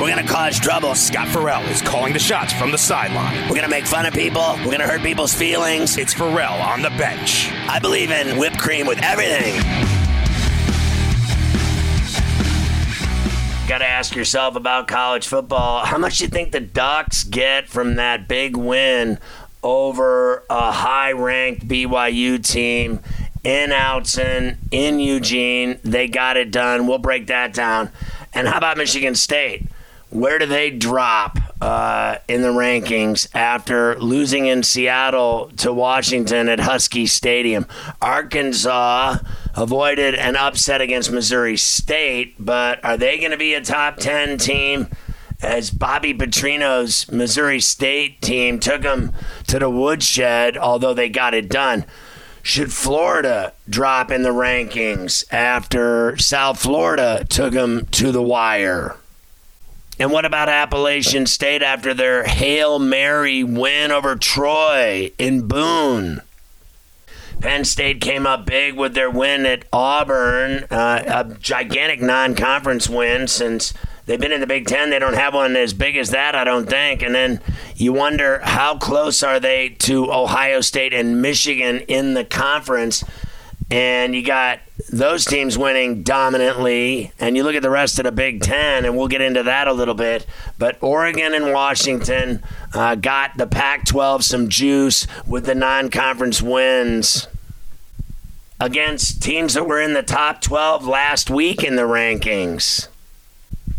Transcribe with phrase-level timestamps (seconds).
[0.00, 0.94] We're gonna cause trouble.
[0.94, 3.48] Scott Farrell is calling the shots from the sideline.
[3.48, 4.54] We're gonna make fun of people.
[4.58, 5.96] We're gonna hurt people's feelings.
[5.96, 7.50] It's Farrell on the bench.
[7.66, 9.54] I believe in whipped cream with everything.
[13.66, 15.84] Got to ask yourself about college football.
[15.84, 19.18] How much do you think the Ducks get from that big win
[19.60, 23.00] over a high ranked BYU team
[23.42, 25.80] in Autzen, in Eugene?
[25.82, 26.86] They got it done.
[26.86, 27.90] We'll break that down.
[28.32, 29.66] And how about Michigan State?
[30.16, 36.58] Where do they drop uh, in the rankings after losing in Seattle to Washington at
[36.58, 37.66] Husky Stadium?
[38.00, 39.18] Arkansas
[39.54, 44.38] avoided an upset against Missouri State, but are they going to be a top 10
[44.38, 44.88] team?
[45.42, 49.12] As Bobby Petrino's Missouri State team took them
[49.48, 51.84] to the woodshed, although they got it done.
[52.42, 58.96] Should Florida drop in the rankings after South Florida took them to the wire?
[59.98, 66.20] And what about Appalachian State after their Hail Mary win over Troy in Boone?
[67.40, 72.88] Penn State came up big with their win at Auburn, uh, a gigantic non conference
[72.88, 73.72] win since
[74.06, 74.90] they've been in the Big Ten.
[74.90, 77.02] They don't have one as big as that, I don't think.
[77.02, 77.40] And then
[77.74, 83.04] you wonder how close are they to Ohio State and Michigan in the conference?
[83.70, 84.60] And you got
[84.92, 88.96] those teams winning dominantly, and you look at the rest of the Big Ten, and
[88.96, 90.24] we'll get into that a little bit.
[90.56, 96.40] But Oregon and Washington uh, got the Pac 12 some juice with the non conference
[96.40, 97.26] wins
[98.60, 102.88] against teams that were in the top 12 last week in the rankings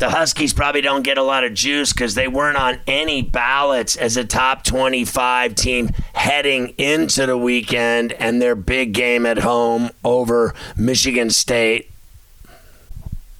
[0.00, 3.96] the Huskies probably don't get a lot of juice because they weren't on any ballots
[3.96, 9.90] as a top 25 team heading into the weekend and their big game at home
[10.02, 11.90] over Michigan State.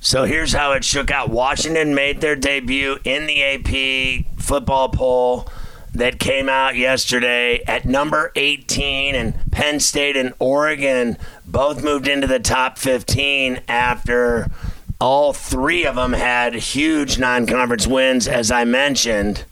[0.00, 5.48] So here's how it shook out Washington made their debut in the AP football poll
[5.94, 11.16] that came out yesterday at number 18, and Penn State and Oregon
[11.46, 14.50] both moved into the top 15 after
[15.00, 19.44] all three of them had huge non conference wins, as I mentioned.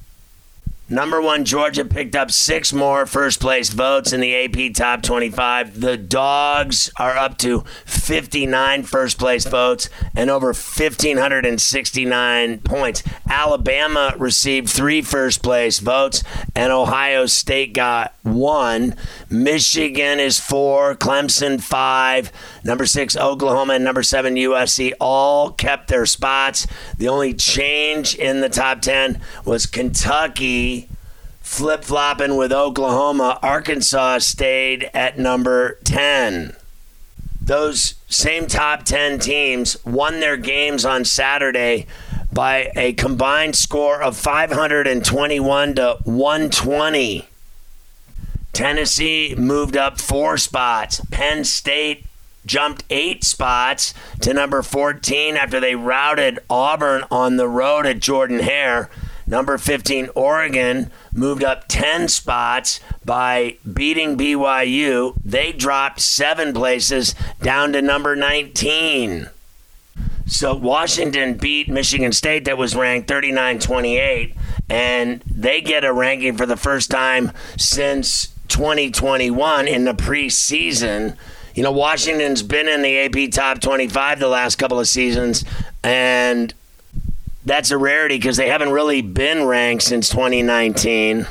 [0.88, 5.80] Number one, Georgia picked up six more first place votes in the AP Top 25.
[5.80, 13.02] The Dogs are up to 59 first place votes and over 1,569 points.
[13.28, 16.22] Alabama received three first place votes,
[16.54, 18.94] and Ohio State got one.
[19.28, 22.30] Michigan is four, Clemson five,
[22.62, 26.66] number six, Oklahoma, and number seven, USC all kept their spots.
[26.96, 30.88] The only change in the top 10 was Kentucky
[31.40, 33.38] flip flopping with Oklahoma.
[33.42, 36.54] Arkansas stayed at number 10.
[37.40, 41.86] Those same top 10 teams won their games on Saturday
[42.32, 47.28] by a combined score of 521 to 120.
[48.56, 51.02] Tennessee moved up four spots.
[51.10, 52.06] Penn State
[52.46, 58.38] jumped eight spots to number 14 after they routed Auburn on the road at Jordan
[58.38, 58.88] Hare.
[59.26, 65.12] Number 15, Oregon moved up 10 spots by beating BYU.
[65.22, 69.28] They dropped seven places down to number 19.
[70.24, 74.34] So Washington beat Michigan State, that was ranked 39 28,
[74.70, 81.16] and they get a ranking for the first time since 2021 in the preseason.
[81.54, 85.44] You know, Washington's been in the AP top 25 the last couple of seasons,
[85.82, 86.52] and
[87.44, 91.26] that's a rarity because they haven't really been ranked since 2019.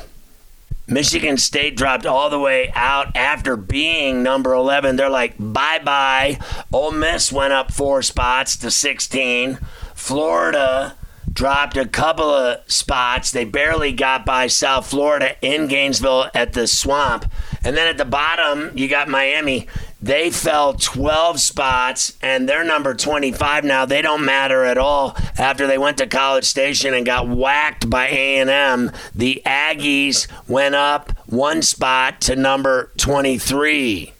[0.88, 4.96] Michigan State dropped all the way out after being number 11.
[4.96, 6.38] They're like, bye bye.
[6.72, 9.58] Ole Miss went up four spots to 16.
[9.94, 10.96] Florida
[11.36, 13.30] dropped a couple of spots.
[13.30, 17.30] They barely got by South Florida in Gainesville at the swamp.
[17.62, 19.68] And then at the bottom, you got Miami.
[20.00, 23.84] They fell 12 spots and they're number 25 now.
[23.84, 28.08] They don't matter at all after they went to College Station and got whacked by
[28.08, 28.90] A&M.
[29.14, 34.15] The Aggies went up one spot to number 23.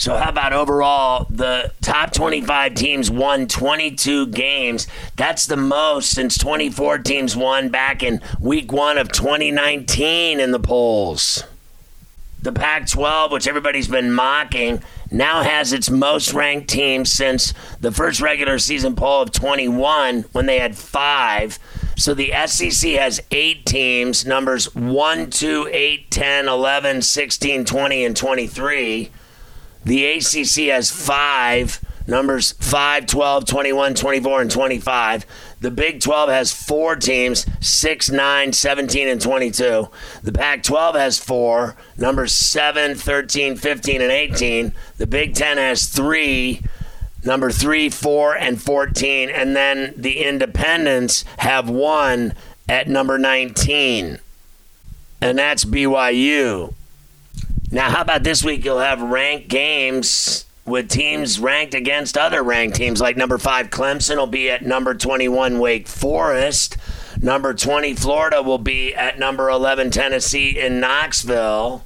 [0.00, 1.26] So, how about overall?
[1.28, 4.86] The top 25 teams won 22 games.
[5.16, 10.58] That's the most since 24 teams won back in week one of 2019 in the
[10.58, 11.44] polls.
[12.40, 17.92] The Pac 12, which everybody's been mocking, now has its most ranked team since the
[17.92, 21.58] first regular season poll of 21 when they had five.
[21.98, 28.16] So the SEC has eight teams, numbers 1, 2, 8, 10, 11, 16, 20, and
[28.16, 29.10] 23.
[29.84, 35.26] The ACC has five numbers 5, 12, 21, 24, and 25.
[35.60, 39.88] The Big 12 has four teams 6, 9, 17, and 22.
[40.22, 44.72] The Pac 12 has four numbers 7, 13, 15, and 18.
[44.98, 46.62] The Big 10 has three
[47.24, 49.30] number 3, 4, and 14.
[49.30, 52.34] And then the Independents have one
[52.68, 54.18] at number 19.
[55.20, 56.74] And that's BYU.
[57.72, 58.64] Now, how about this week?
[58.64, 63.00] You'll have ranked games with teams ranked against other ranked teams.
[63.00, 66.76] Like number five, Clemson will be at number 21, Wake Forest.
[67.22, 71.84] Number 20, Florida will be at number 11, Tennessee in Knoxville.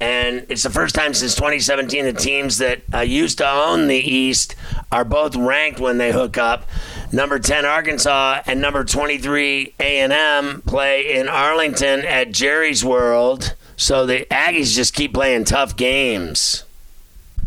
[0.00, 3.96] And it's the first time since 2017 the teams that uh, used to own the
[3.96, 4.56] East
[4.90, 6.64] are both ranked when they hook up.
[7.12, 13.54] Number 10 Arkansas and number 23 A&M play in Arlington at Jerry's World.
[13.80, 16.64] So the Aggies just keep playing tough games.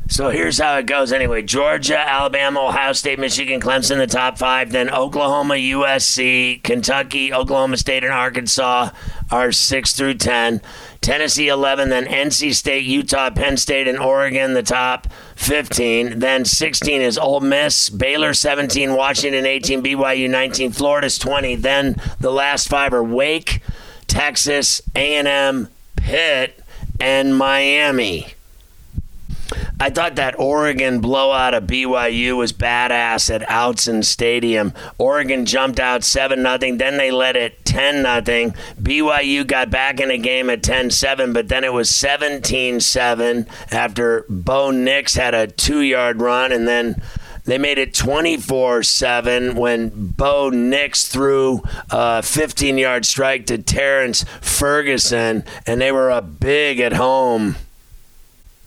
[0.07, 4.71] So here's how it goes anyway Georgia, Alabama, Ohio State, Michigan, Clemson, the top five.
[4.71, 8.89] Then Oklahoma, USC, Kentucky, Oklahoma State, and Arkansas
[9.29, 10.59] are 6 through 10.
[11.01, 16.17] Tennessee 11, then NC State, Utah, Penn State, and Oregon, the top 15.
[16.17, 21.57] Then 16 is Ole Miss, Baylor 17, Washington 18, BYU 19, Florida's 20.
[21.57, 23.61] Then the last five are Wake,
[24.07, 25.67] Texas, A&M,
[26.03, 26.59] Pitt,
[26.99, 28.33] and Miami.
[29.79, 34.73] I thought that Oregon blowout of BYU was badass at Autzen Stadium.
[34.97, 36.77] Oregon jumped out 7 0.
[36.77, 38.53] Then they led it 10 0.
[38.81, 43.47] BYU got back in the game at 10 7, but then it was 17 7
[43.71, 46.51] after Bo Nix had a two yard run.
[46.51, 47.01] And then
[47.45, 54.25] they made it 24 7 when Bo Nix threw a 15 yard strike to Terrance
[54.41, 57.55] Ferguson, and they were up big at home.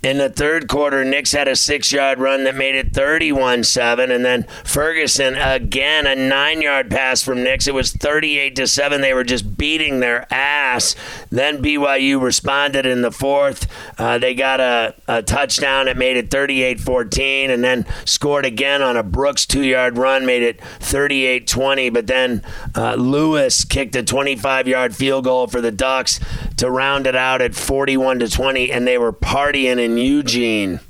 [0.06, 4.12] In the third quarter, Nix had a six yard run that made it 31 7.
[4.12, 7.66] And then Ferguson, again, a nine yard pass from Nix.
[7.66, 9.00] It was 38 7.
[9.00, 10.94] They were just beating their ass.
[11.30, 13.66] Then BYU responded in the fourth.
[13.98, 17.50] Uh, they got a, a touchdown that made it 38 14.
[17.50, 21.90] And then scored again on a Brooks two yard run, made it 38 20.
[21.90, 22.44] But then
[22.76, 26.20] uh, Lewis kicked a 25 yard field goal for the Ducks
[26.56, 28.72] to round it out at 41 to 20.
[28.72, 30.80] And they were partying in Eugene.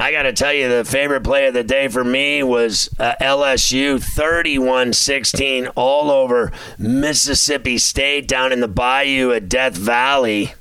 [0.00, 3.14] I got to tell you, the favorite play of the day for me was uh,
[3.20, 10.54] LSU 31 16 all over Mississippi State down in the bayou at Death Valley.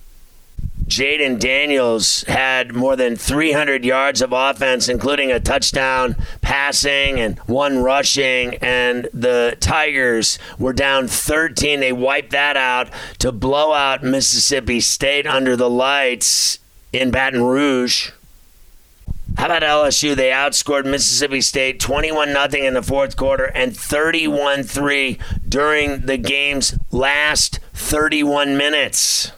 [0.92, 7.78] Jayden Daniels had more than 300 yards of offense, including a touchdown passing and one
[7.78, 8.56] rushing.
[8.56, 11.80] And the Tigers were down 13.
[11.80, 16.60] They wiped that out to blow out Mississippi State under the lights
[16.92, 18.12] in Baton Rouge.
[19.38, 20.14] How about LSU?
[20.14, 25.18] They outscored Mississippi State 21 0 in the fourth quarter and 31 3
[25.48, 29.32] during the game's last 31 minutes.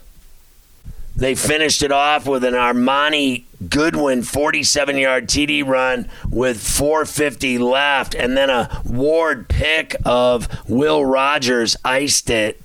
[1.24, 8.14] They finished it off with an Armoni Goodwin 47 yard TD run with 450 left,
[8.14, 12.62] and then a Ward pick of Will Rogers iced it.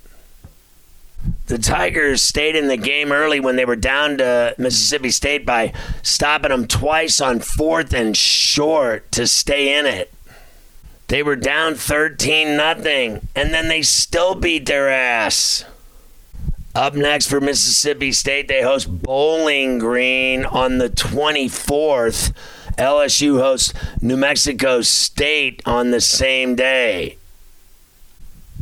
[1.46, 5.72] The Tigers stayed in the game early when they were down to Mississippi State by
[6.02, 10.12] stopping them twice on fourth and short to stay in it.
[11.06, 15.64] They were down 13 nothing, and then they still beat their ass.
[16.74, 22.32] Up next for Mississippi State, they host Bowling Green on the 24th.
[22.76, 27.18] LSU hosts New Mexico State on the same day.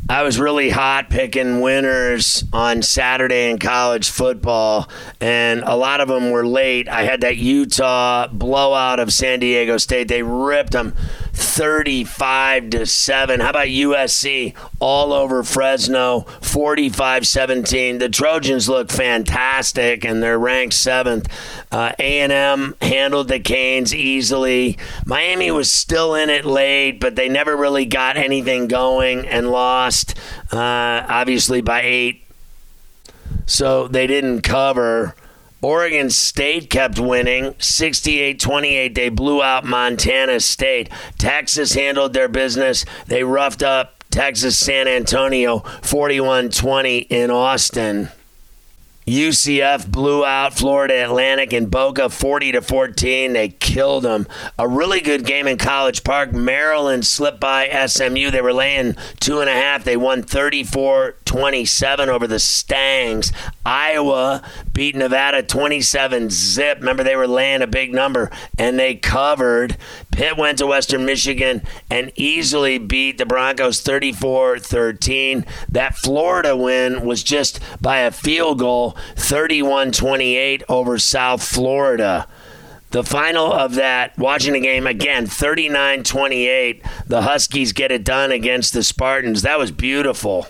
[0.08, 4.88] I was really hot picking winners on Saturday in college football,
[5.20, 6.88] and a lot of them were late.
[6.88, 10.06] I had that Utah blowout of San Diego State.
[10.06, 10.94] They ripped them
[11.36, 13.40] 35 to 7.
[13.40, 17.98] How about USC all over Fresno 45-17.
[17.98, 21.30] The Trojans look fantastic and they're ranked 7th.
[21.70, 24.78] Uh, A&M handled the Canes easily.
[25.04, 30.16] Miami was still in it late, but they never really got anything going and lost
[30.52, 32.22] uh, obviously by 8.
[33.44, 35.15] So they didn't cover.
[35.62, 38.94] Oregon State kept winning 68 28.
[38.94, 40.90] They blew out Montana State.
[41.18, 42.84] Texas handled their business.
[43.06, 48.10] They roughed up Texas San Antonio 41 20 in Austin.
[49.06, 53.34] UCF blew out Florida Atlantic and Boca 40 to 14.
[53.34, 54.26] They killed them.
[54.58, 56.32] A really good game in College Park.
[56.32, 58.32] Maryland slipped by SMU.
[58.32, 59.84] They were laying two and a half.
[59.84, 63.30] They won 34 27 over the Stangs.
[63.64, 66.78] Iowa beat Nevada 27 zip.
[66.78, 69.76] Remember, they were laying a big number and they covered.
[70.16, 75.44] Pitt went to Western Michigan and easily beat the Broncos 34 13.
[75.68, 82.26] That Florida win was just by a field goal 31 28 over South Florida.
[82.92, 86.82] The final of that, watching the game again, 39 28.
[87.06, 89.42] The Huskies get it done against the Spartans.
[89.42, 90.46] That was beautiful.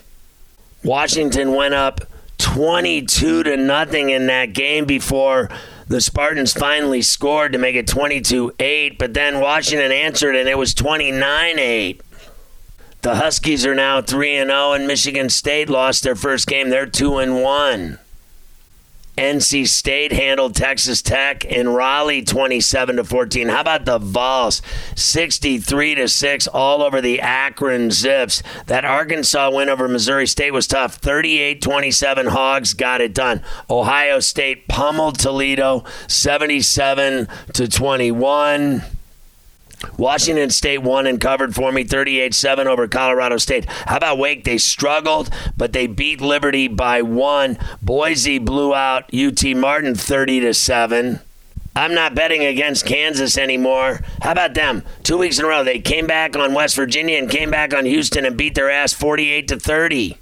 [0.85, 2.03] Washington went up
[2.39, 5.51] 22 to nothing in that game before
[5.89, 10.59] the Spartans finally scored to make it 22 8, but then Washington answered and it
[10.59, 12.03] was 29 8.
[13.03, 16.71] The Huskies are now 3 0, and Michigan State lost their first game.
[16.71, 17.99] They're 2 1.
[19.17, 23.49] NC State handled Texas Tech in Raleigh 27 to 14.
[23.49, 24.61] How about the Vols
[24.95, 28.43] 63 to 6 all over the Akron Zips.
[28.67, 31.01] That Arkansas win over Missouri State was tough.
[31.01, 33.43] 38-27 Hogs got it done.
[33.71, 38.83] Ohio State pummeled Toledo 77 to 21.
[39.97, 43.67] Washington State won and covered for me 38 7 over Colorado State.
[43.67, 44.45] How about Wake?
[44.45, 47.59] They struggled, but they beat Liberty by one.
[47.83, 51.21] Boise blew out UT Martin 30 to 7.
[51.77, 54.01] I'm not betting against Kansas anymore.
[54.23, 54.83] How about them?
[55.03, 57.85] Two weeks in a row, they came back on West Virginia and came back on
[57.85, 60.17] Houston and beat their ass 48 to 30.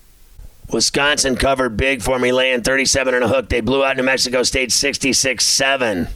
[0.72, 3.48] Wisconsin covered big for me, laying 37 and a hook.
[3.48, 6.08] They blew out New Mexico State 66 7.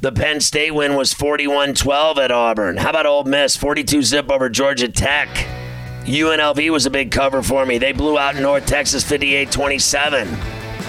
[0.00, 2.76] The Penn State win was 41 12 at Auburn.
[2.76, 3.56] How about Ole Miss?
[3.56, 5.28] 42 zip over Georgia Tech.
[6.04, 7.78] UNLV was a big cover for me.
[7.78, 10.28] They blew out North Texas 58 27.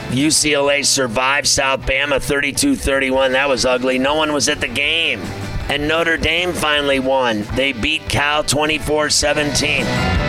[0.09, 3.31] UCLA survived South Bama 32 31.
[3.31, 3.97] That was ugly.
[3.97, 5.21] No one was at the game.
[5.69, 7.41] And Notre Dame finally won.
[7.55, 10.28] They beat Cal 24 17.